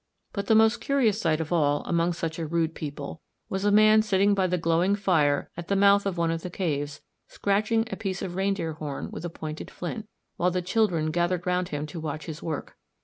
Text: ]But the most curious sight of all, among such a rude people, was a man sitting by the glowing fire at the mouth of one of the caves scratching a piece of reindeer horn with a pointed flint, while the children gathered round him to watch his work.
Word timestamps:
]But 0.33 0.47
the 0.47 0.55
most 0.55 0.81
curious 0.81 1.21
sight 1.21 1.39
of 1.39 1.53
all, 1.53 1.83
among 1.83 2.13
such 2.13 2.39
a 2.39 2.47
rude 2.47 2.73
people, 2.73 3.21
was 3.49 3.63
a 3.65 3.71
man 3.71 4.01
sitting 4.01 4.33
by 4.33 4.47
the 4.47 4.57
glowing 4.57 4.95
fire 4.95 5.51
at 5.55 5.67
the 5.67 5.75
mouth 5.75 6.07
of 6.07 6.17
one 6.17 6.31
of 6.31 6.41
the 6.41 6.49
caves 6.49 7.01
scratching 7.27 7.87
a 7.91 7.95
piece 7.95 8.23
of 8.23 8.35
reindeer 8.35 8.73
horn 8.73 9.11
with 9.11 9.25
a 9.25 9.29
pointed 9.29 9.69
flint, 9.69 10.07
while 10.37 10.49
the 10.49 10.63
children 10.63 11.11
gathered 11.11 11.45
round 11.45 11.69
him 11.69 11.85
to 11.85 11.99
watch 11.99 12.25
his 12.25 12.41
work. 12.41 12.77